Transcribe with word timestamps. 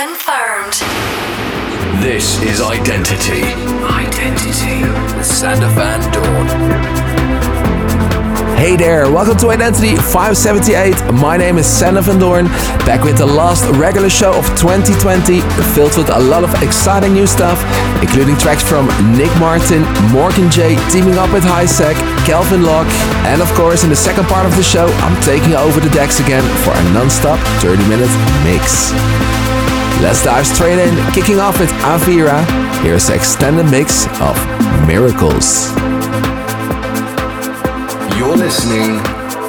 confirmed. 0.00 0.80
This 2.00 2.40
is 2.40 2.62
Identity. 2.62 3.44
Identity 3.84 4.80
with 5.14 5.26
Sander 5.26 5.68
Van 5.76 6.00
Doorn. 6.10 6.48
Hey 8.56 8.76
there, 8.76 9.12
welcome 9.12 9.36
to 9.38 9.50
Identity 9.50 9.96
578. 9.96 11.12
My 11.20 11.36
name 11.36 11.58
is 11.58 11.66
Sander 11.66 12.00
Van 12.00 12.18
Doorn, 12.18 12.46
back 12.88 13.04
with 13.04 13.18
the 13.18 13.26
last 13.26 13.68
regular 13.76 14.08
show 14.08 14.32
of 14.32 14.46
2020, 14.56 15.42
filled 15.74 15.94
with 15.98 16.08
a 16.08 16.18
lot 16.18 16.44
of 16.44 16.62
exciting 16.62 17.12
new 17.12 17.26
stuff, 17.26 17.60
including 18.00 18.38
tracks 18.38 18.62
from 18.62 18.88
Nick 19.12 19.32
Martin, 19.36 19.84
Morgan 20.16 20.50
J, 20.50 20.80
teaming 20.88 21.18
up 21.20 21.30
with 21.30 21.44
Hiisak, 21.44 21.96
Calvin 22.24 22.62
Logue, 22.62 22.88
and 23.28 23.42
of 23.42 23.52
course, 23.52 23.84
in 23.84 23.90
the 23.90 24.00
second 24.00 24.24
part 24.32 24.46
of 24.46 24.56
the 24.56 24.62
show, 24.62 24.86
I'm 25.04 25.20
taking 25.20 25.52
over 25.52 25.78
the 25.78 25.90
decks 25.90 26.20
again 26.20 26.44
for 26.64 26.72
a 26.72 26.82
non-stop 26.96 27.38
30-minute 27.60 28.12
mix. 28.48 28.96
Let's 30.00 30.24
dive 30.24 30.46
straight 30.46 30.78
in, 30.78 31.12
kicking 31.12 31.40
off 31.40 31.58
with 31.58 31.70
Avira. 31.82 32.44
Here's 32.82 33.08
an 33.08 33.16
extended 33.16 33.70
mix 33.70 34.06
of 34.20 34.36
Miracles. 34.86 35.70
You're 38.16 38.36
listening 38.36 39.02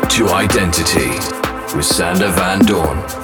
to 0.09 0.29
Identity 0.29 1.11
with 1.75 1.85
Sander 1.85 2.31
Van 2.31 2.59
Doorn. 2.65 3.20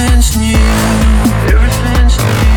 everything's 0.00 0.36
new. 0.36 0.56
Everything's 1.48 2.18
new. 2.18 2.49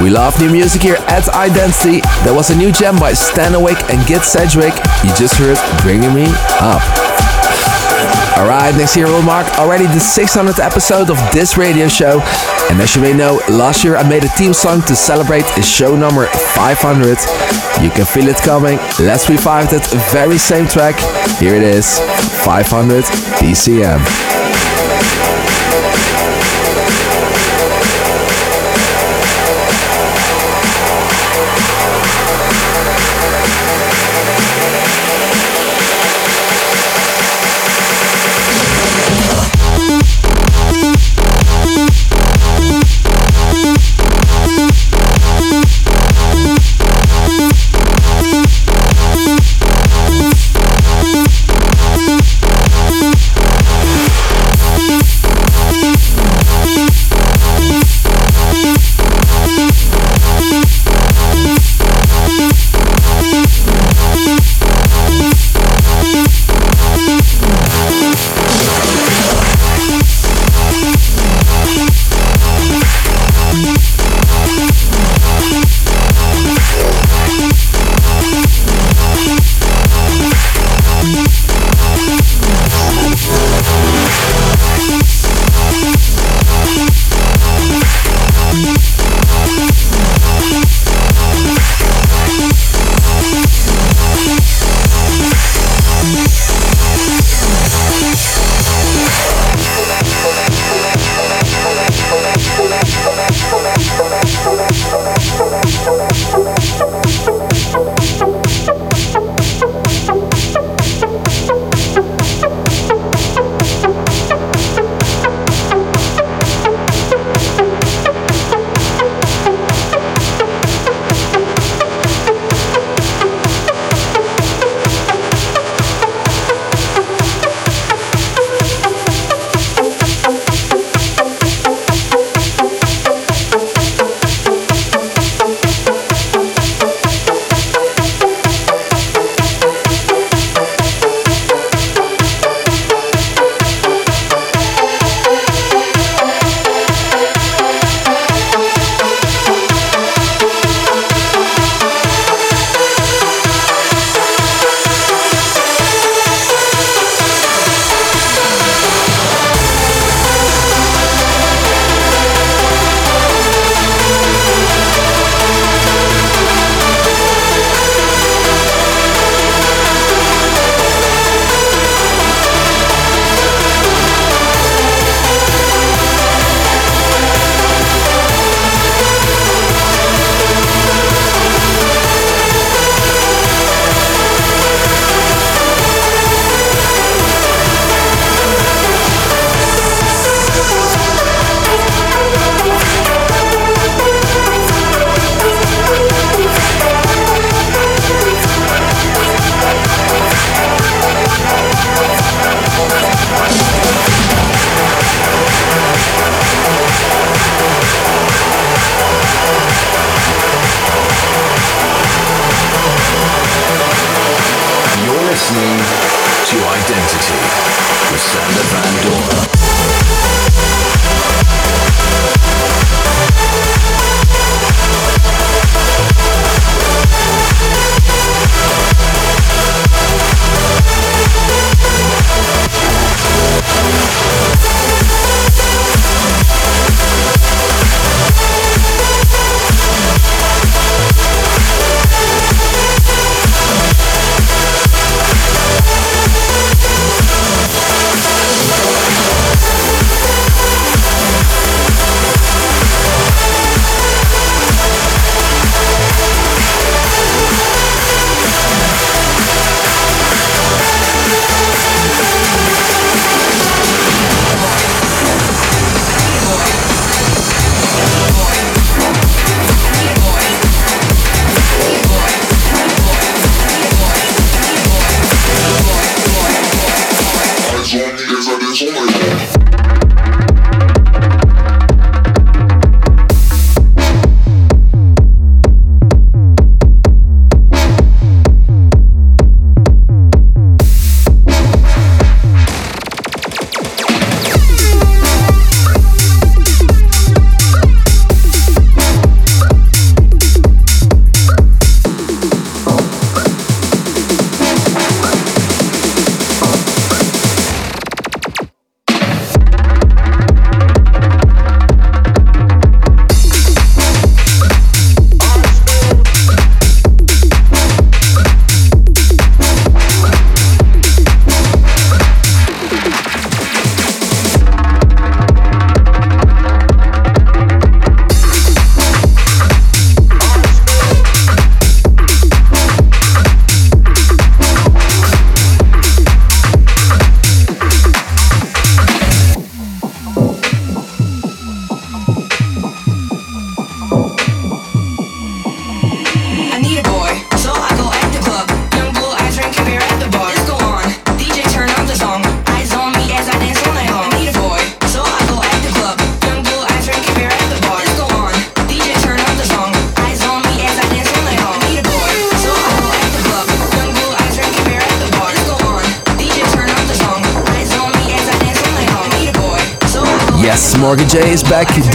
We 0.00 0.08
love 0.08 0.40
new 0.40 0.50
music 0.50 0.80
here 0.80 0.96
at 1.08 1.28
Identity. 1.28 2.00
There 2.24 2.32
was 2.32 2.48
a 2.48 2.56
new 2.56 2.72
gem 2.72 2.96
by 2.96 3.12
Standerwick 3.12 3.76
and 3.92 4.06
Gid 4.06 4.22
Sedgwick. 4.22 4.72
You 5.04 5.12
just 5.14 5.36
heard 5.36 5.58
Bringing 5.82 6.14
Me 6.14 6.24
Up. 6.56 6.80
Alright, 8.38 8.74
next 8.76 8.96
year 8.96 9.08
will 9.08 9.20
mark 9.20 9.46
already 9.58 9.84
the 9.84 10.00
600th 10.00 10.58
episode 10.58 11.10
of 11.10 11.18
this 11.34 11.58
radio 11.58 11.86
show. 11.86 12.20
And 12.70 12.80
as 12.80 12.96
you 12.96 13.02
may 13.02 13.12
know, 13.12 13.42
last 13.50 13.84
year 13.84 13.96
I 13.96 14.08
made 14.08 14.24
a 14.24 14.28
theme 14.28 14.54
song 14.54 14.80
to 14.82 14.96
celebrate 14.96 15.44
show 15.62 15.94
number 15.94 16.24
500. 16.26 17.18
You 17.84 17.90
can 17.90 18.06
feel 18.06 18.28
it 18.28 18.36
coming. 18.38 18.78
Let's 18.98 19.28
revive 19.28 19.68
that 19.70 19.84
very 20.10 20.38
same 20.38 20.66
track. 20.66 20.96
Here 21.38 21.54
it 21.54 21.62
is 21.62 21.98
500 22.44 23.04
PCM. 23.36 24.69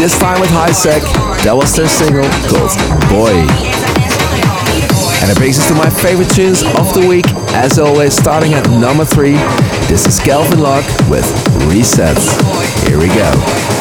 This 0.06 0.20
time 0.20 0.40
with 0.40 0.52
Sec. 0.76 1.02
That 1.46 1.56
was 1.58 1.76
their 1.76 1.88
single 1.88 2.30
called 2.46 2.70
Boy. 3.10 3.34
And 5.24 5.32
it 5.32 5.38
brings 5.40 5.58
us 5.58 5.68
to 5.70 5.74
my 5.74 5.90
favorite 5.90 6.30
tunes 6.30 6.62
of 6.62 6.94
the 6.94 7.08
week, 7.10 7.26
as 7.58 7.80
always, 7.80 8.16
starting 8.16 8.54
at 8.54 8.70
number 8.70 9.04
three. 9.04 9.34
This 9.90 10.06
is 10.06 10.20
Calvin 10.20 10.60
Logue 10.60 10.86
with 11.10 11.26
Reset. 11.66 12.20
Here 12.86 13.00
we 13.00 13.08
go. 13.08 13.75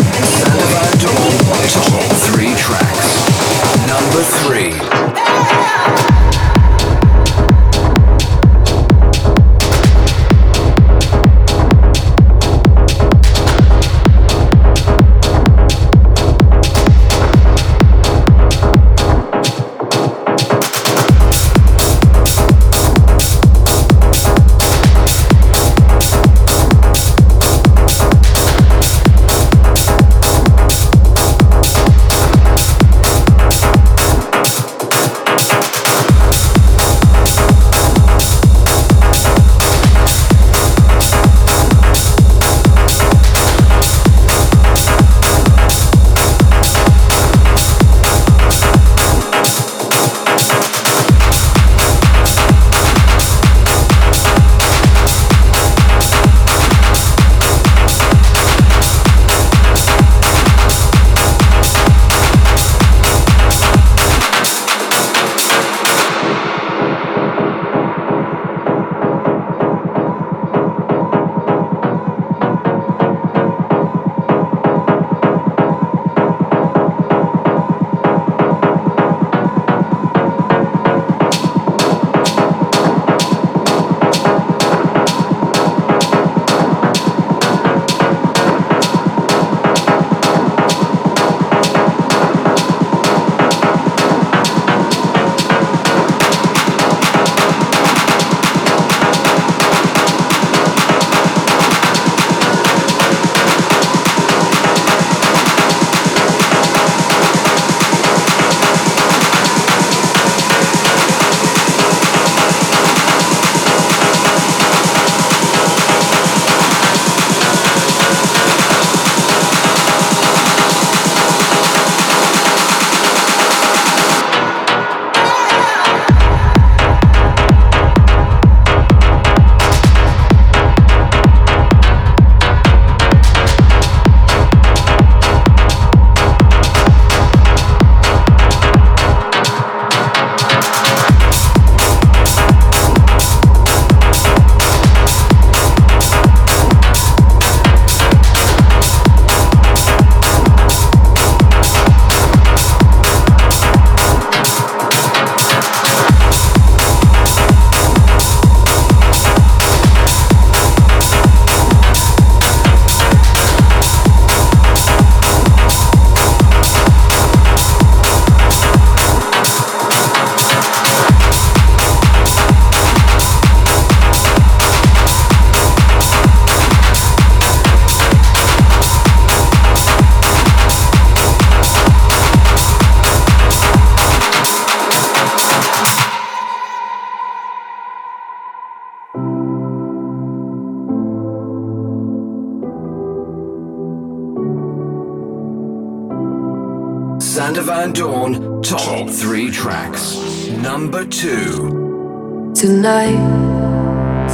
Doorn, 197.94 198.60
top 198.60 199.08
three 199.08 199.52
tracks. 199.52 200.16
Number 200.48 201.06
two. 201.06 202.52
Tonight, 202.52 203.20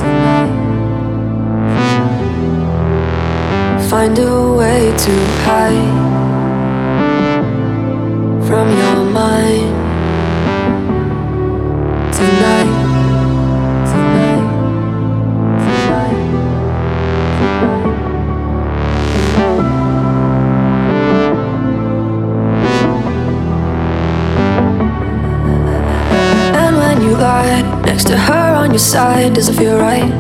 tonight, 0.01 0.51
find 3.91 4.19
a 4.19 4.53
way 4.55 4.91
to 4.97 5.13
hide 5.45 6.20
does 29.35 29.49
it 29.49 29.57
feel 29.57 29.79
right? 29.79 30.11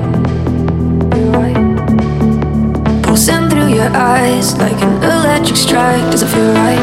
Pulsing 3.02 3.50
through 3.50 3.68
your 3.74 3.90
eyes 3.94 4.56
like 4.58 4.80
an 4.82 5.02
electric 5.02 5.56
strike, 5.56 6.10
does 6.10 6.22
it 6.22 6.28
feel 6.28 6.52
right? 6.54 6.78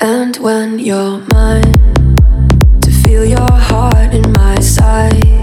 And 0.00 0.36
when 0.36 0.78
you're 0.78 1.20
mine, 1.32 1.74
to 2.82 2.90
feel 3.02 3.24
your 3.24 3.50
heart 3.50 4.14
in 4.14 4.30
my 4.32 4.60
side, 4.60 5.37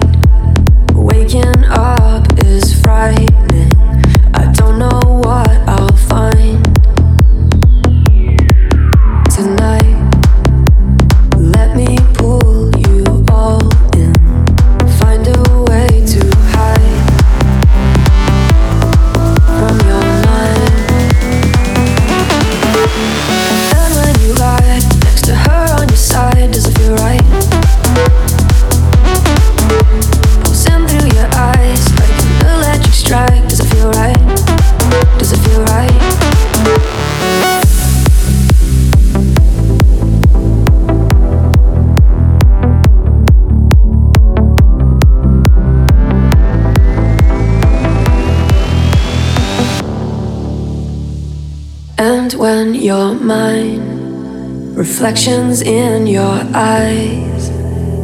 mine, 53.26 54.72
reflections 54.74 55.60
in 55.60 56.06
your 56.06 56.40
eyes, 56.54 57.50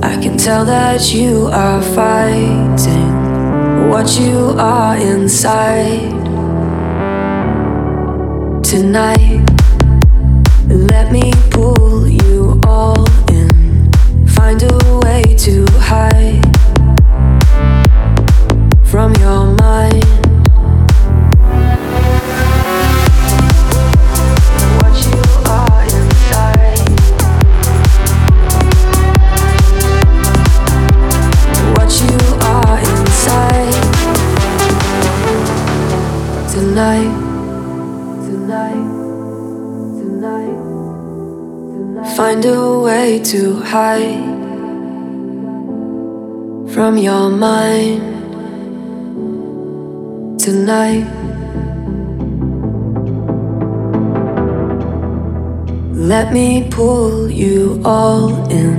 I 0.03 0.21
can 0.21 0.37
tell 0.37 0.65
that 0.65 1.15
you 1.15 1.47
are 1.47 1.81
fighting 1.81 3.89
what 3.89 4.19
you 4.19 4.57
are 4.59 4.97
inside. 4.97 6.11
Tonight, 8.65 9.47
let 10.67 11.13
me 11.13 11.33
pull 11.51 12.09
you 12.09 12.61
all 12.67 13.07
in, 13.31 13.93
find 14.27 14.61
a 14.65 15.01
way 15.05 15.37
to 15.37 15.65
hide 15.79 16.42
way 43.03 43.19
to 43.19 43.61
hide 43.63 44.23
from 46.73 46.97
your 46.97 47.31
mind 47.31 48.01
tonight. 50.39 51.05
Let 56.13 56.33
me 56.33 56.69
pull 56.71 57.29
you 57.29 57.83
all 57.85 58.29
in. 58.53 58.77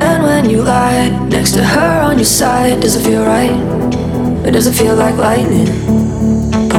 And 0.00 0.22
when 0.22 0.48
you 0.48 0.62
lie 0.62 1.08
next 1.26 1.54
to 1.54 1.64
her 1.64 2.02
on 2.02 2.18
your 2.18 2.32
side, 2.40 2.82
does 2.82 2.94
it 2.94 3.02
feel 3.02 3.24
right? 3.24 3.58
Or 4.46 4.52
does 4.52 4.68
it 4.68 4.74
feel 4.74 4.94
like 4.94 5.16
lightning? 5.16 6.01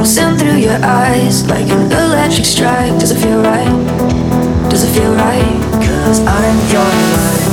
Pulsing 0.04 0.36
through 0.36 0.56
your 0.56 0.78
eyes 0.84 1.48
like 1.48 1.66
an 1.70 1.90
electric 1.90 2.44
strike. 2.44 2.92
Does 3.00 3.10
it 3.10 3.20
feel 3.24 3.40
right? 3.40 4.68
Does 4.68 4.84
it 4.84 4.92
feel 5.00 5.14
right? 5.14 5.62
Cause 5.80 6.20
I'm 6.20 6.58
your 6.68 6.84
light. 7.14 7.48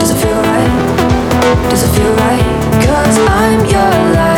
Does 0.00 0.10
it 0.10 0.16
feel 0.16 0.40
right? 0.48 1.68
Does 1.68 1.82
it 1.82 1.90
feel 1.94 2.14
right? 2.14 2.42
Cause 2.86 3.18
I'm 3.18 3.66
your 3.66 4.14
light. 4.14 4.37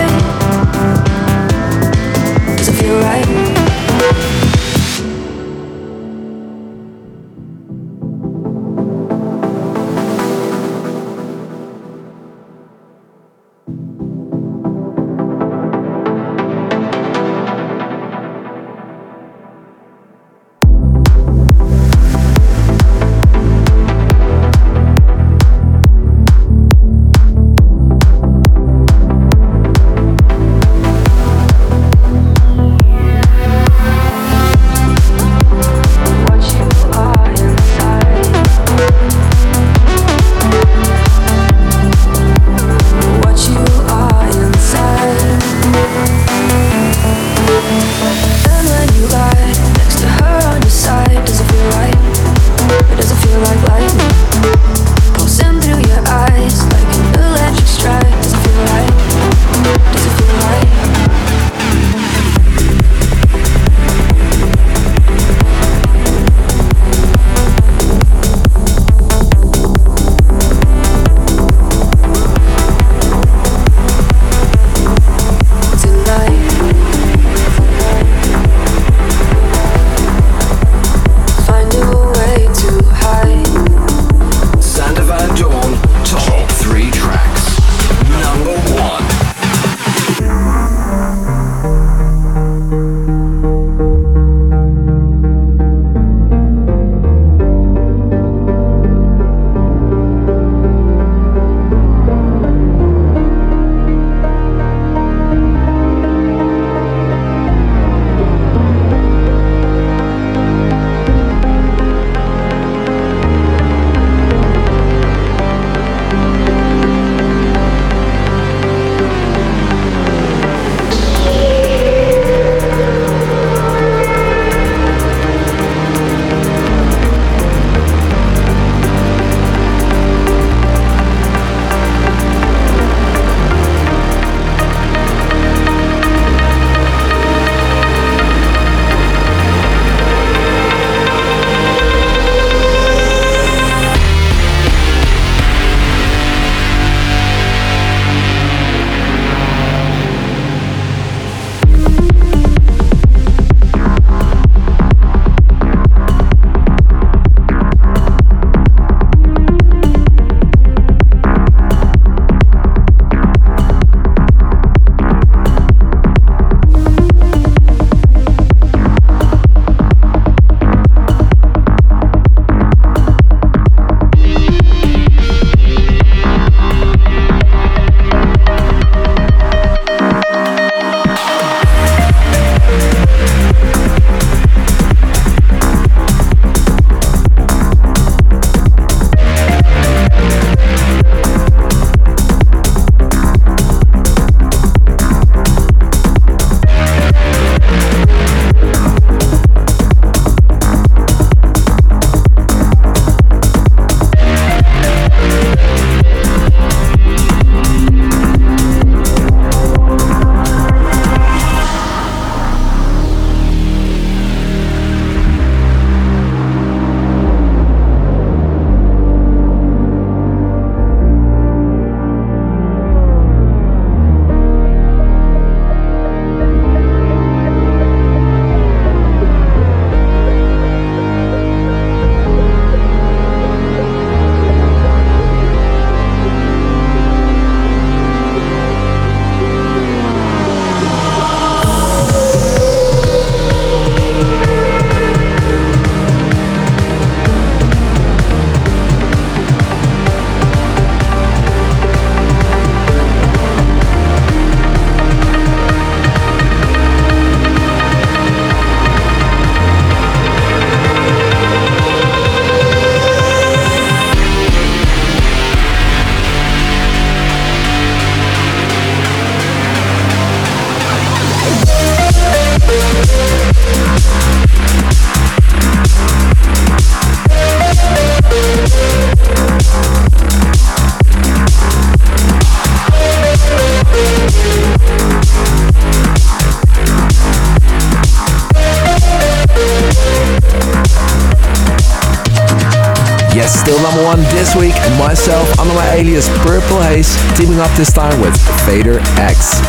Alias 296.00 296.32
Purple 296.40 296.80
Haze, 296.80 297.12
teaming 297.36 297.60
up 297.60 297.68
this 297.76 297.92
time 297.92 298.16
with 298.24 298.32
Fader 298.64 299.04
X. 299.20 299.60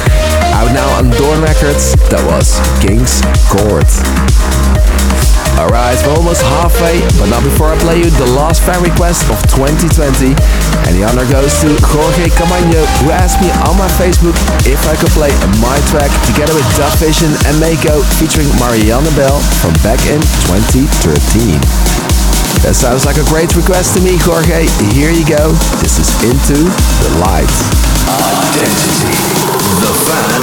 Out 0.56 0.72
now 0.72 0.88
on 0.96 1.12
Doorn 1.20 1.44
Records, 1.44 1.92
that 2.08 2.24
was 2.24 2.56
King's 2.80 3.20
Court. 3.52 3.84
Alright, 5.60 6.00
we're 6.08 6.16
almost 6.16 6.40
halfway, 6.40 7.04
but 7.20 7.28
not 7.28 7.44
before 7.44 7.68
I 7.68 7.76
play 7.84 8.00
you 8.00 8.08
the 8.16 8.32
last 8.32 8.64
fan 8.64 8.80
request 8.80 9.28
of 9.28 9.44
2020. 9.52 10.32
And 10.88 10.96
the 10.96 11.04
honor 11.04 11.28
goes 11.28 11.52
to 11.68 11.76
Jorge 11.92 12.32
Camaño, 12.40 12.80
who 13.04 13.12
asked 13.12 13.44
me 13.44 13.52
on 13.68 13.76
my 13.76 13.92
Facebook 14.00 14.40
if 14.64 14.80
I 14.88 14.96
could 14.96 15.12
play 15.12 15.36
my 15.60 15.76
track 15.92 16.16
together 16.32 16.56
with 16.56 16.64
DubVision 16.80 17.36
and 17.44 17.60
Mako 17.60 18.08
featuring 18.24 18.48
Marianne 18.56 19.04
Bell 19.20 19.44
from 19.60 19.76
back 19.84 20.00
in 20.08 20.24
2013. 20.48 21.91
That 22.62 22.76
sounds 22.76 23.06
like 23.06 23.18
a 23.18 23.26
great 23.32 23.56
request 23.56 23.98
to 23.98 24.02
me, 24.04 24.20
Jorge. 24.22 24.68
Here 24.94 25.12
you 25.12 25.26
go. 25.26 25.52
This 25.82 25.98
is 25.98 26.12
Into 26.22 26.60
the 26.60 27.12
Light. 27.24 27.50
Identity. 28.06 29.16
The 29.82 29.94
fan 30.06 30.42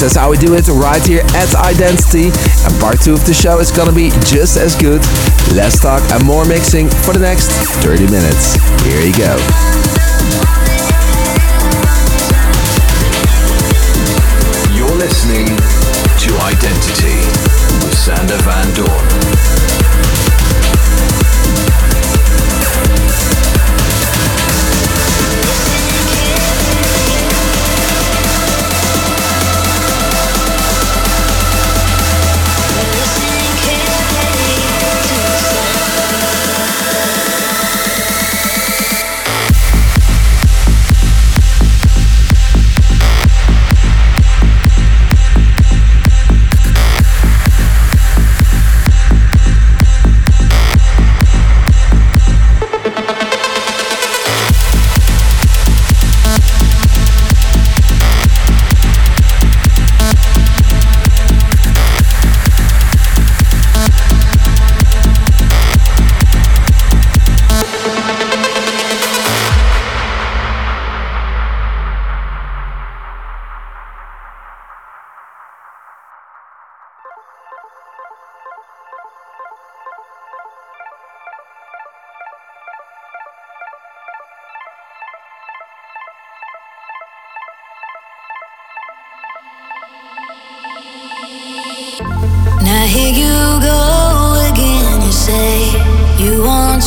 that's 0.00 0.16
how 0.16 0.30
we 0.30 0.36
do 0.36 0.54
it 0.54 0.68
right 0.68 1.04
here 1.06 1.22
at 1.34 1.54
Identity. 1.54 2.28
And 2.64 2.80
part 2.80 3.00
two 3.00 3.14
of 3.14 3.24
the 3.24 3.32
show 3.32 3.60
is 3.60 3.70
gonna 3.70 3.92
be 3.92 4.10
just 4.26 4.56
as 4.56 4.74
good. 4.76 5.00
Let's 5.54 5.80
talk 5.80 6.02
and 6.12 6.24
more 6.24 6.44
mixing 6.44 6.88
for 6.88 7.12
the 7.12 7.20
next 7.20 7.48
30 7.82 8.04
minutes. 8.10 8.54
Here 8.84 9.00
you 9.00 9.16
go. 9.16 9.65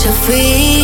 to 0.10 0.16
free 0.16 0.79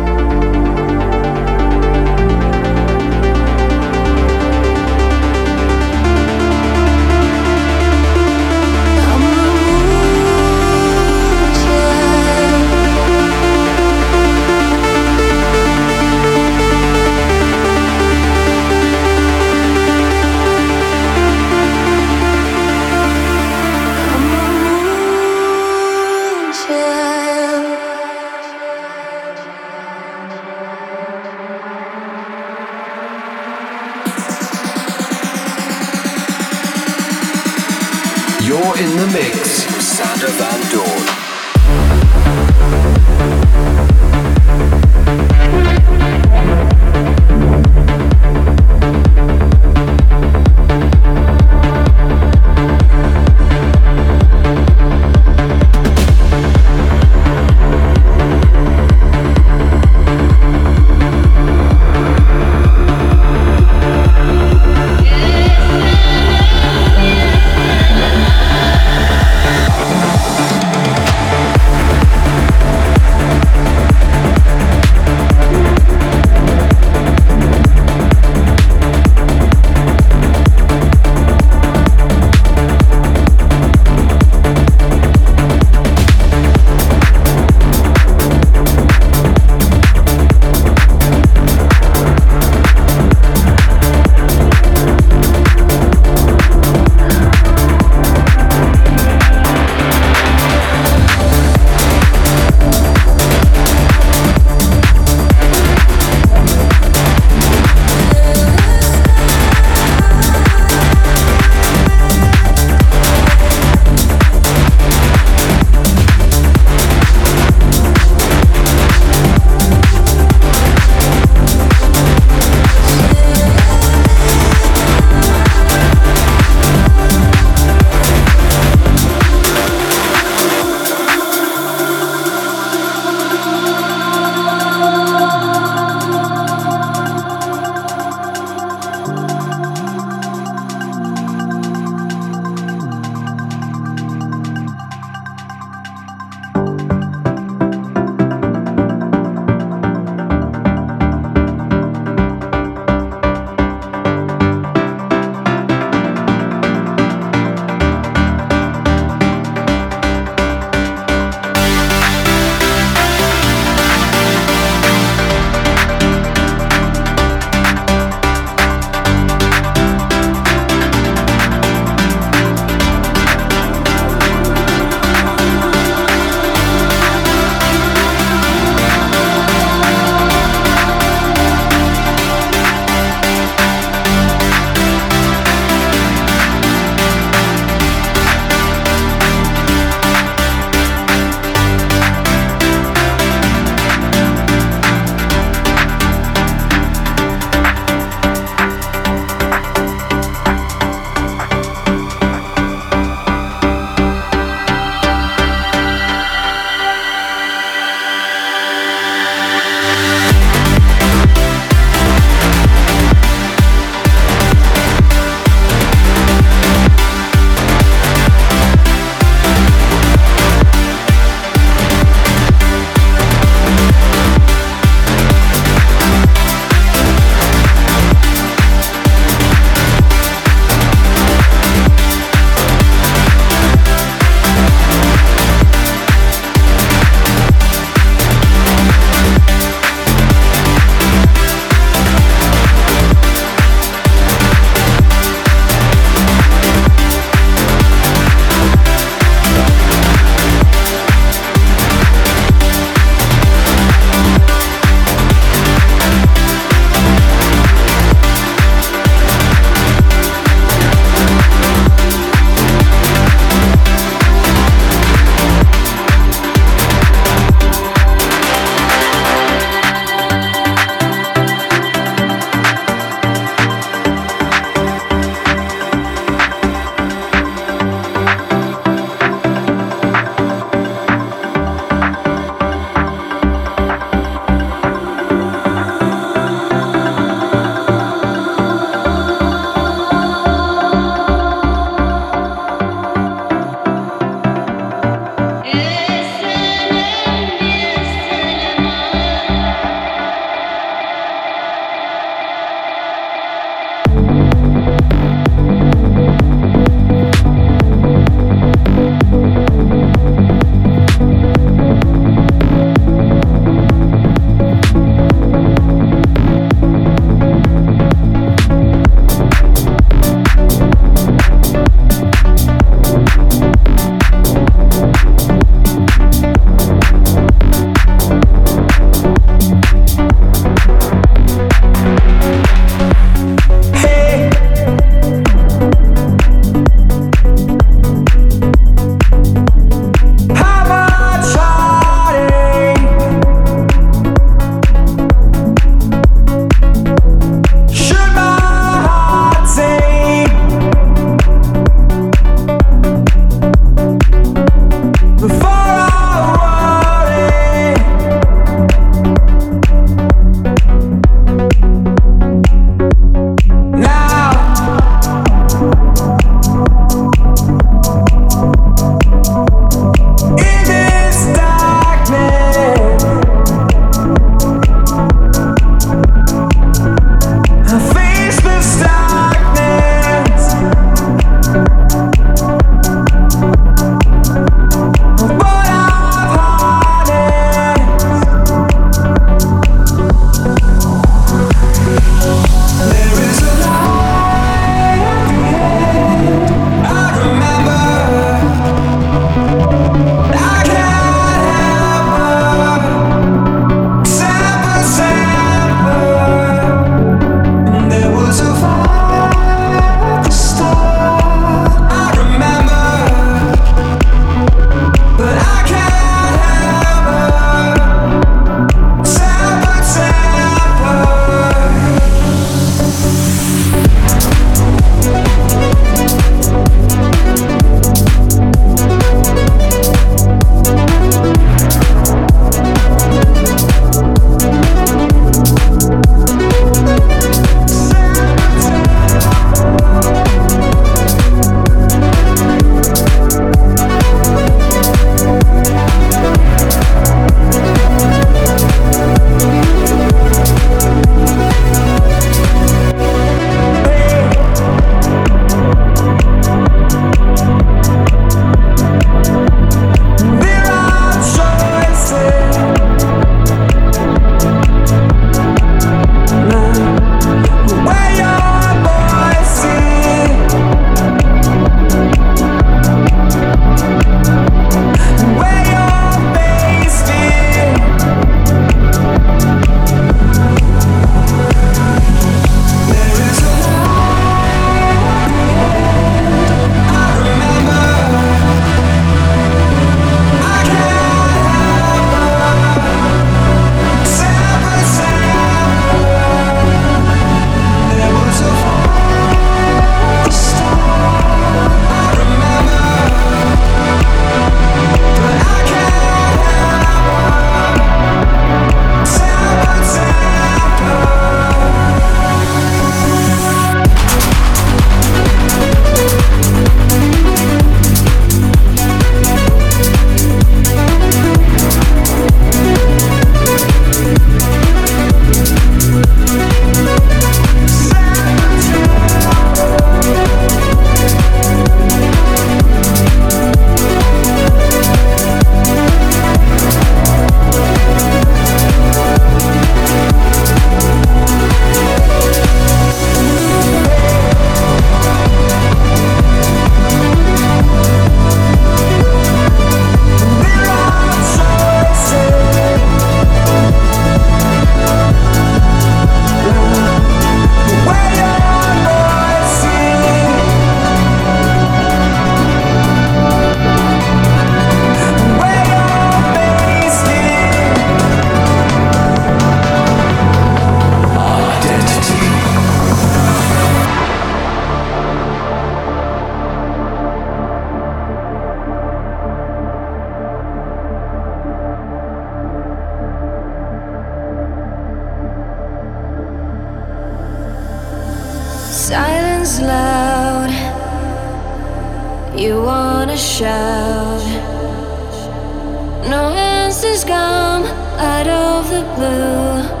out 598.18 598.46
of 598.46 598.90
the 598.90 599.02
blue. 599.16 600.00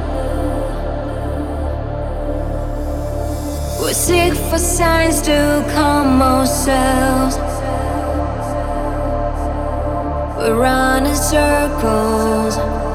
We're 3.80 3.94
sick 3.94 4.34
for 4.34 4.58
signs 4.58 5.22
to 5.22 5.64
calm 5.72 6.20
ourselves. 6.22 7.36
We 10.38 10.50
run 10.50 11.06
in 11.06 11.16
circles. 11.16 12.89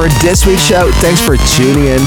For 0.00 0.08
this 0.24 0.46
week's 0.46 0.64
show. 0.64 0.90
Thanks 1.04 1.20
for 1.20 1.36
tuning 1.60 1.92
in. 1.92 2.00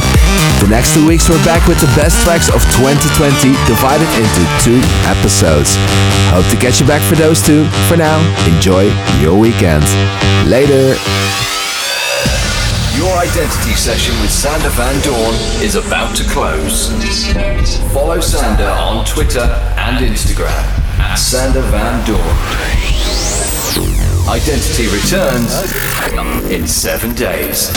The 0.66 0.68
next 0.68 0.96
two 0.96 1.06
weeks, 1.06 1.30
we're 1.30 1.44
back 1.46 1.68
with 1.68 1.78
the 1.78 1.92
best 1.94 2.18
tracks 2.26 2.50
of 2.50 2.66
2020, 2.82 3.54
divided 3.70 4.10
into 4.18 4.42
two 4.66 4.82
episodes. 5.06 5.78
Hope 6.34 6.48
to 6.50 6.58
catch 6.58 6.82
you 6.82 6.88
back 6.88 7.06
for 7.06 7.14
those 7.14 7.38
two. 7.38 7.70
For 7.86 7.98
now, 7.98 8.18
enjoy 8.50 8.90
your 9.22 9.38
weekend. 9.38 9.86
Later. 10.50 10.98
Your 12.98 13.14
identity 13.22 13.78
session 13.78 14.18
with 14.22 14.32
Sander 14.32 14.74
Van 14.74 14.98
Doorn 15.06 15.36
is 15.62 15.76
about 15.76 16.16
to 16.16 16.24
close. 16.24 16.90
Follow 17.94 18.20
Sander 18.20 18.70
on 18.70 19.06
Twitter 19.06 19.46
and 19.78 20.04
Instagram 20.04 20.66
at 20.98 21.16
Sander 21.16 21.62
Van 21.70 22.06
Doorn. 22.08 22.63
Identity 24.34 24.88
returns 24.88 25.62
in 26.52 26.68
seven 26.68 27.14
days. 27.14 27.70